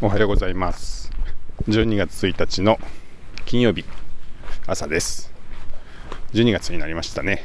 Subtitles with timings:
[0.00, 1.12] おはようございます。
[1.68, 2.80] 12月1日の
[3.46, 3.84] 金曜日
[4.66, 5.32] 朝です。
[6.32, 7.44] 12月になりましたね。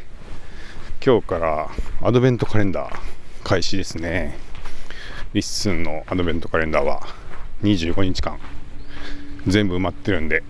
[1.06, 1.70] 今日から
[2.02, 3.00] アドベントカレンダー
[3.44, 4.36] 開始ですね。
[5.34, 7.02] リッスンのアドベントカレンダーは
[7.62, 8.40] 25日間
[9.46, 10.44] 全部埋まってるんで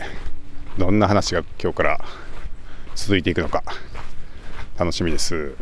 [0.77, 2.05] どんな話が今日から
[2.95, 3.61] 続いていくのか
[4.77, 5.53] 楽しみです。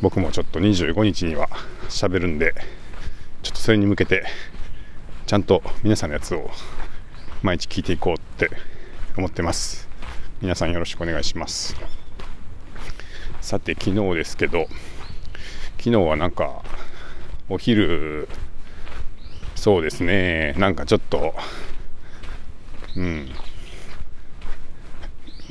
[0.00, 1.48] 僕もちょっと25日には
[1.88, 2.54] 喋るんで
[3.42, 6.48] ちょっとそれに向けてゃんと皆さんのやつを
[7.42, 8.50] 毎日聞いていこうって
[9.16, 9.88] 思ってます。
[10.40, 11.74] 皆さんよろしくお願いします。
[13.40, 14.66] さて昨日ですけど
[15.76, 16.62] 昨日はなんか
[17.48, 18.28] お昼
[19.56, 20.54] そうですね。
[20.56, 21.34] なんかちょっと
[22.96, 23.28] うん。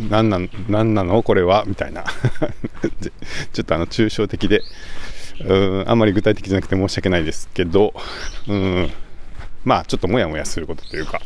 [0.09, 0.39] 何な
[0.69, 1.21] 何なの？
[1.23, 1.65] これは？
[1.67, 2.05] みたいな。
[3.51, 4.61] ちょっとあの抽象的で
[5.45, 7.93] うんあんまり具体的じゃなくて申し訳ないですけど
[8.47, 8.89] うん。
[9.65, 11.21] まあちょっともやもやすることというか、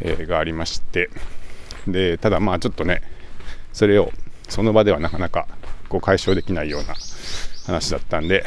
[0.00, 1.10] えー、がありまして。
[1.92, 3.02] でただまあちょっとね
[3.72, 4.12] それを
[4.48, 5.46] その場ではなかなか
[5.88, 6.94] こう解消できないような
[7.66, 8.44] 話だったんで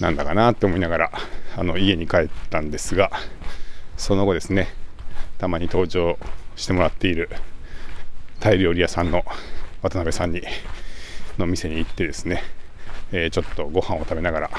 [0.00, 1.12] なんだかなって思いながら
[1.56, 3.10] あの家に帰ったんですが
[3.96, 4.68] その後ですね
[5.38, 6.18] たまに登場
[6.56, 7.30] してもらっている
[8.40, 9.24] タイ料理屋さんの
[9.82, 10.42] 渡辺さんに
[11.38, 12.42] の店に行ってですね、
[13.12, 14.50] えー、ちょっとご飯を食べながら、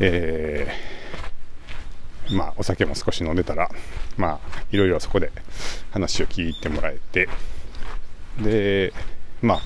[0.00, 1.01] えー
[2.32, 3.70] まあ、お酒も少し飲んでたら、
[4.16, 5.30] まあ、いろいろそこで
[5.90, 7.28] 話を聞いてもらえて、
[8.40, 8.92] で、
[9.40, 9.60] まあ、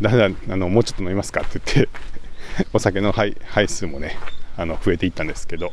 [0.00, 3.34] だんだんあのもうちょっと飲みますかって言って お酒の杯
[3.66, 4.16] 数もね、
[4.56, 5.72] あの増えていったんですけど、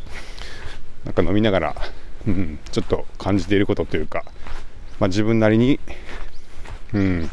[1.04, 1.76] なんか飲みながら、
[2.28, 4.24] うん、ちょっと感じていることというか、
[5.00, 5.80] まあ、自分なりに、
[6.94, 7.30] うん、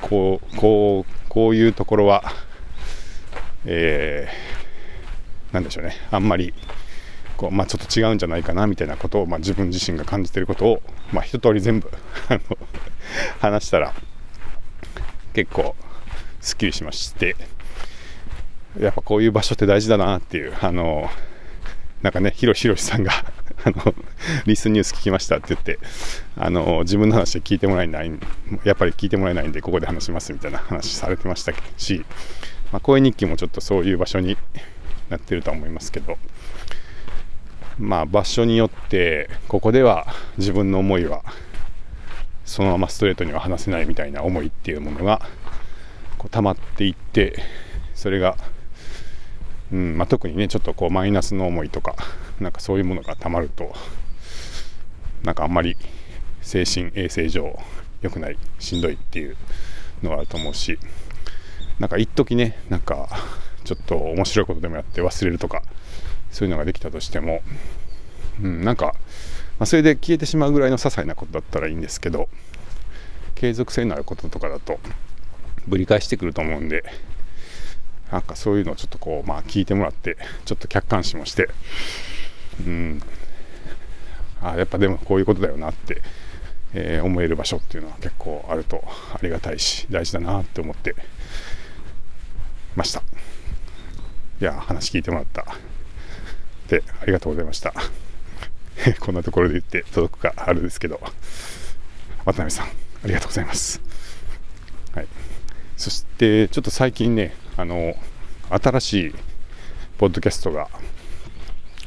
[0.00, 2.32] こう、こう、こういうところは、
[3.64, 6.54] えー、なんでしょうね、あんまり、
[7.42, 11.90] こう、まあ、ちょっと違うんじゃないかなみたいなことを、まあ、自分自身が感じていることを、まあ、一通り全部
[13.40, 13.92] 話したら
[15.34, 15.74] 結構
[16.40, 17.34] すっきりしまして
[18.78, 21.10] やっぱこういう場所って大事だなっていうあの
[22.02, 23.10] なんかねひろひろしさんが
[23.64, 23.92] あの
[24.46, 25.80] リスニュース聞きましたって言って
[26.36, 28.12] あの自分の話で聞いてもらえない
[28.62, 32.04] やっぱり聞いてもらえないんでここで話しますみたいな話されてましたし、
[32.70, 34.36] まあ、声日記もちょっとそういう場所に
[35.10, 36.18] なってるとは思いますけど
[37.78, 40.06] まあ、場所によってここでは
[40.38, 41.22] 自分の思いは
[42.44, 45.22] そのままストレートには話せないみたいな思いっていうものが
[46.18, 47.42] こう溜まっていって
[47.94, 48.36] それが、
[49.72, 51.96] うんまあ、特にねちょっとこうマイナスの思いとか
[52.40, 53.74] なんかそういうものが溜まると
[55.22, 55.76] なんかあんまり
[56.42, 57.58] 精神衛生上
[58.02, 59.36] 良くないしんどいっていう
[60.02, 60.78] のがあると思うし
[61.78, 63.08] なんか一時ねなんか
[63.64, 65.62] ちょっと面白いことでもやって忘れるとか
[66.32, 67.42] そういうのができたとしても、
[68.42, 68.92] うん、なんか、ま
[69.60, 72.28] あ、それで消えてしまうぐらいの些細なことだったらいいんですけど
[73.34, 74.80] 継続性のあることとかだと
[75.66, 76.84] ぶり返してくると思うんで
[78.10, 81.48] なんかそういうのをちょっとこう、まあ、聞いてもらってちょっと客観視もして
[82.66, 83.02] うん
[84.42, 86.02] あやっぱでもこういうことだよなって、
[86.74, 88.82] えー、思える場所っていうのは結構あると
[89.14, 90.94] ありがたいし大事だなって思って
[92.74, 93.02] ました。
[94.40, 95.71] いや話聞いてもらった。
[96.62, 97.74] てありがとうございました。
[99.00, 101.00] こんなところで言って届くかあれですけど、
[102.24, 102.70] 渡辺さん、あ
[103.04, 103.80] りがとうございます。
[104.94, 105.06] はい。
[105.76, 107.96] そして、ちょっと最近ね、あの、
[108.50, 109.14] 新しい
[109.98, 110.68] ポッドキャストが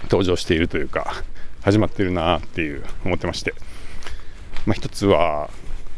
[0.04, 1.24] 登場しているというか、
[1.62, 3.54] 始まってるなっていう思ってまして、
[4.66, 5.50] まあ、一つは、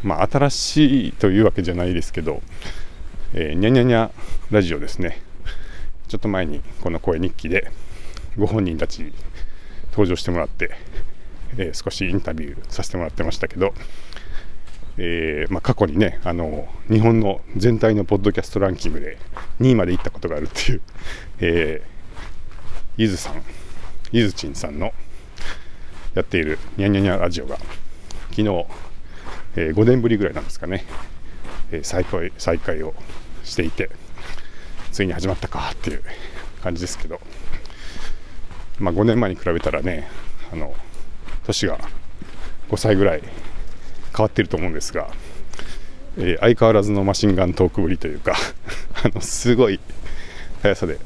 [0.04, 2.42] まあ、新しいというわけじゃないですけど、
[3.34, 4.12] えー、にゃにゃにゃ
[4.52, 5.22] ラジオですね。
[6.08, 7.70] ちょっと前にこの声日記で
[8.38, 9.14] ご本人たちに
[9.92, 10.72] 登場してもらって、
[11.58, 13.74] えー、少しインタビューさせてもらってましたけど、
[14.98, 19.18] えー、まあ、過去にねあの日本の全体のポッドキャストランキングで
[19.59, 20.81] 2位まで行ったことがあるっていう、
[21.42, 21.88] えー、
[22.97, 23.42] ゆずさん
[24.11, 24.94] ゆずちんさんの
[26.14, 27.58] やっているニャニャニャラジオが
[28.29, 28.66] 昨日、
[29.56, 30.85] えー、5年ぶりぐらいなんですかね、
[31.72, 32.94] えー、再開再開を
[33.44, 33.90] していて
[34.91, 36.03] ついに始まったかっていう
[36.61, 37.20] 感じですけど。
[38.79, 40.08] まあ、5年前に比べたらね
[40.52, 40.74] あの
[41.46, 41.79] 年が
[42.70, 43.24] 5歳ぐらい
[44.16, 45.09] 変わってると思うんですが、
[46.18, 48.35] えー、相変わらずのマシンガントークぶりというか
[49.03, 49.79] あのすごい
[50.62, 51.00] 速さで、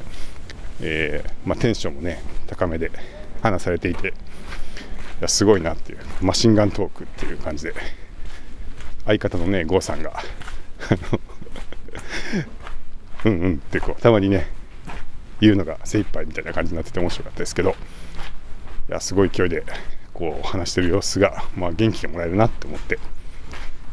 [0.82, 2.92] えー、まあ、テンションもね高めで
[3.42, 4.12] 話されていてい
[5.22, 7.74] やすごいなっていうマシンガントークっていう感じで
[9.06, 10.14] 相方のね郷さんが
[13.26, 14.61] うんうんってこうたまにね
[15.42, 17.74] 言うのが精一杯みたいな感じになってて面白かったですけど、い
[18.92, 19.66] やすごい勢いで
[20.14, 23.00] こう話してる様子が、まあ、元気がもらえるなって思って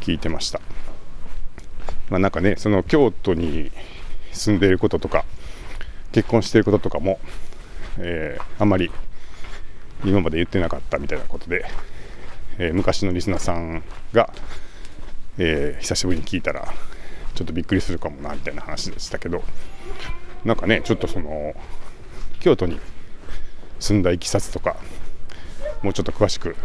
[0.00, 0.60] 聞いてました。
[2.10, 3.70] まあ、なんかねその京都に
[4.32, 5.24] 住んでいることとか
[6.12, 7.18] 結婚していることとかも、
[7.98, 8.90] えー、あんまり
[10.04, 11.64] 今まで言ってなかったみたいなことで、
[12.58, 14.32] えー、昔のリスナーさんが、
[15.38, 16.72] えー、久しぶりに聞いたら
[17.34, 19.42] ちょっとびっくりするかもなみたいな話でしたけど
[20.44, 21.54] なんかねちょっとその
[22.40, 22.78] 京都に
[23.80, 24.76] 住んだいきさつとか
[25.82, 26.56] もうちょっと詳しく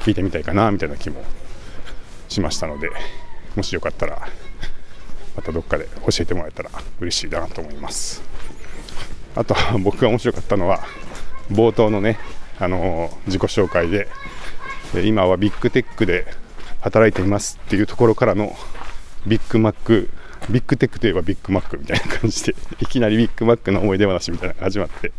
[0.00, 1.22] 聞いてみたいかなみたいな気も
[2.28, 2.90] しましたので
[3.56, 4.26] もしよかったら
[5.36, 6.70] またどっかで教えてもらえたら
[7.00, 8.22] 嬉しいなと思います。
[9.34, 10.80] あと僕が面白かったのは
[11.50, 12.18] 冒頭のね
[12.58, 14.08] あの自己紹介で
[15.04, 16.26] 今はビッグテックで
[16.80, 18.54] 働いていますっていうところからの
[19.26, 20.10] ビッグマック
[20.50, 25.12] ビッグテックといえばビッグマックみたいな感じでいきなりビッグマックの思い出話みたいなのが始まって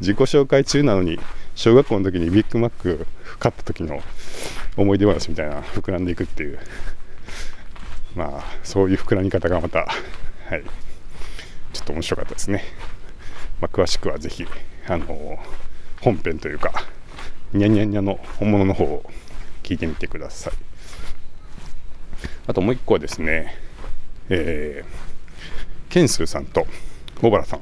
[0.00, 1.18] 自己紹介中なのに
[1.54, 3.06] 小学校の時にビッグマック
[3.38, 4.00] 買った時の
[4.76, 6.58] 思い出話みたいな膨らんでいくっていう。
[8.14, 10.62] まあそういう膨らみ方がまたはい
[11.72, 12.62] ちょっと面白かったですね、
[13.60, 14.46] まあ、詳しくはぜひ
[14.86, 15.36] あの
[16.00, 16.72] 本編というか
[17.52, 19.02] にゃにゃにゃの本物の方を
[19.64, 20.52] 聞いてみてください。
[22.46, 23.56] あともう一個はですね
[24.28, 26.66] えー、ケンスーさんと
[27.20, 27.60] 小原さん。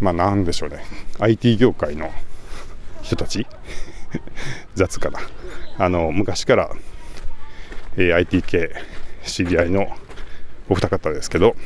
[0.00, 0.84] まあなんでしょうね。
[1.18, 2.10] IT 業界の
[3.02, 3.46] 人たち。
[4.74, 5.20] 雑かな
[5.78, 6.70] あの昔から、
[7.96, 8.70] えー、IT 系
[9.24, 9.88] 知り合いの
[10.68, 11.56] お二方ですけど、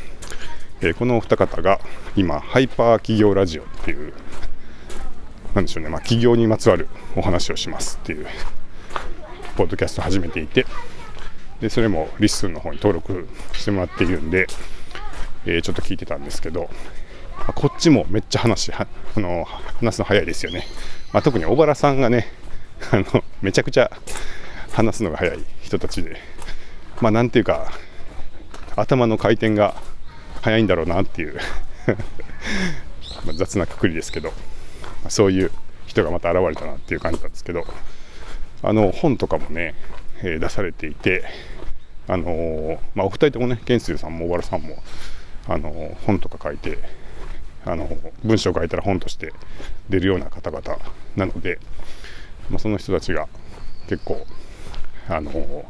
[0.80, 1.80] えー、このお二方が
[2.16, 4.12] 今ハイパー起業ラジオっていう
[5.54, 8.26] なんでしょうね、まあ、起業にまつわるお話をしますっていう
[9.56, 10.66] ポッドキャスト始めていて
[11.60, 14.46] でそれもリッスンの方に登録してもらっているんで、
[15.44, 16.70] えー、ちょっと聞いてたんですけど
[17.46, 18.86] まこっちもめっちゃ話あ
[19.16, 20.66] の話すの早いですよね、
[21.12, 22.26] まあ、特に尾原さんがね
[22.92, 23.90] あのめちゃくちゃ
[24.72, 26.16] 話すのが早い人たちで
[27.00, 27.70] まあなんていうか
[28.76, 29.74] 頭の回転が
[30.42, 31.38] 早いんだろうなっていう
[33.26, 34.32] ま雑なくくりですけど、
[35.04, 35.50] ま、そういう
[35.86, 37.66] 人がまた現れたなっていう感じなんですけど
[38.62, 39.74] あの本とかもね、
[40.22, 41.24] え、出されていて
[42.10, 44.82] あのー、まあ、お二人ともね、ケンスーさんも小原さんも、
[45.46, 46.78] あのー、本とか書いて、
[47.64, 47.88] あの
[48.24, 49.32] 文章書いたら本として
[49.88, 50.78] 出るような方々
[51.14, 51.60] なので、
[52.48, 53.28] まあ、その人たちが
[53.88, 54.26] 結構、
[55.08, 55.64] あの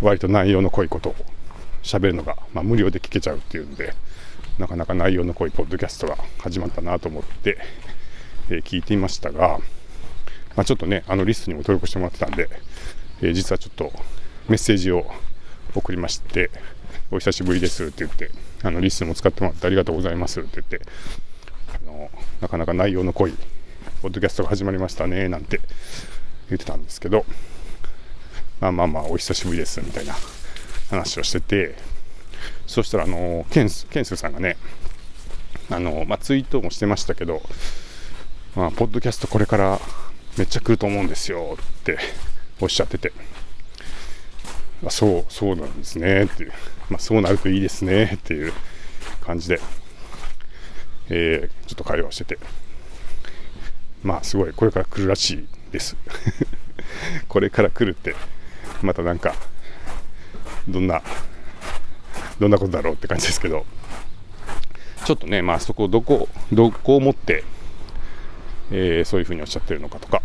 [0.00, 1.14] 割と内容の濃いことを
[1.82, 3.92] 喋るのが、まあ、無料で聞けちゃうっていうんで
[4.58, 7.58] なかなか内容の濃いポッドキャストが始まったなと思って、
[8.50, 9.58] えー、聞いていましたが、
[10.56, 12.48] まあ、ちょっとねあのリストにも登録してもらってたんで、
[13.22, 13.92] えー、実はちょっと
[14.48, 15.06] メッセージを
[15.74, 16.50] 送りまして
[17.10, 18.30] お久しぶりですって言って、
[18.62, 20.80] あのリスンも使ってもらってありがとうございますって言って、
[21.74, 22.10] あの
[22.40, 23.34] なかなか内容の濃い
[24.02, 25.60] ポッドキャストが始まりましたねなんて
[26.48, 27.24] 言ってたんですけど、
[28.60, 30.14] まあまあまあ、お久しぶりですみたいな
[30.90, 31.76] 話をしてて、
[32.66, 34.56] そしたら、あのケンス、ケンスさんがね、
[35.70, 37.42] あのまあ、ツイートもしてましたけど、
[38.54, 39.78] まあ、ポッドキャストこれから
[40.36, 41.98] めっちゃ来ると思うんですよって
[42.60, 43.12] おっしゃってて、
[44.84, 46.24] あそう、そうなんですね。
[46.24, 46.52] っていう、
[46.88, 48.12] まあ、そうなるといいですね。
[48.16, 48.52] っていう
[49.20, 49.60] 感じで、
[51.10, 52.38] えー、ちょっと会話をしてて、
[54.02, 55.96] まあ、すごい、これから来るらしいです。
[57.28, 58.14] これから来るって、
[58.82, 59.34] またなんか、
[60.68, 61.02] どんな、
[62.38, 63.66] どんなことだろうって感じですけど、
[65.04, 67.42] ちょっとね、まあ、そこ、どこ、どこを持って、
[68.70, 70.22] えー、そういうふうにおっしゃってるのかとか、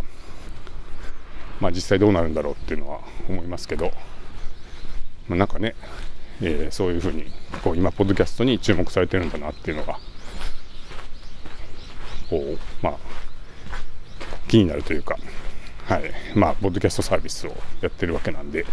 [1.59, 3.91] まあ、実際どうなるんだろうっていうのは思いますけど、
[5.27, 5.75] まあ、なんかね、
[6.41, 7.25] えー、そういうふうに
[7.63, 9.99] こう今ポッドキャストに注目されてるんだなっていうのが
[12.29, 12.97] こうまあ
[14.47, 15.17] 気になるというか
[15.85, 16.11] はい。
[16.35, 18.65] まあポッドキャストサービスをやってるわけなんで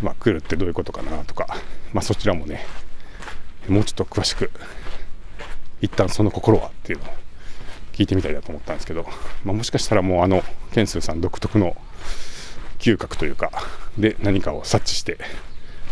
[0.00, 1.46] まあ来るってどういうことかなとか
[1.92, 2.64] まあそちらもね
[3.68, 4.50] もうちょっと詳しく
[5.80, 7.21] 一旦その心はっていうのを
[7.92, 9.06] 聞いてみたいなと思ったんですけど、
[9.44, 11.76] まあ、もしかしたらもうあのケンスーさん独特の
[12.78, 13.50] 嗅覚というか
[13.96, 15.18] で何かを察知して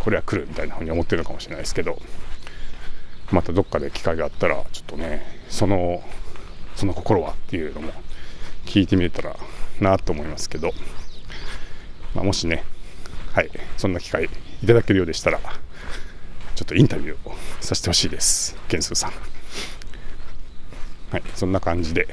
[0.00, 2.00] これは来るみたいなふうに思ってるのかもしれないですけど
[3.30, 6.02] またどっかで機会があったらちょっとねその
[6.74, 7.92] その心はっていうのも
[8.66, 9.36] 聞いてみれたら
[9.80, 10.72] なと思いますけど、
[12.14, 12.64] まあ、もしね
[13.32, 14.28] はいそんな機会
[14.62, 15.38] いただけるようでしたら
[16.54, 19.39] ちょっとインタビューをさせてほしいですケンスーさん。
[21.10, 22.06] はいそんな感じで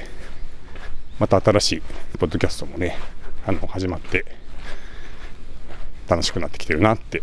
[1.20, 1.82] また新しい
[2.18, 2.96] ポッドキャストもね
[3.46, 4.24] あの始まって
[6.08, 7.22] 楽しくなってきてるなって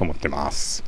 [0.00, 0.87] 思ってます。